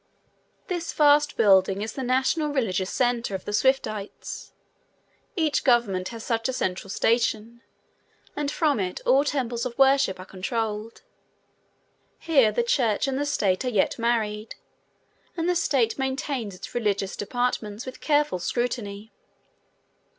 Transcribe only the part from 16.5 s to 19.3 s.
its religious departments with careful scrutiny.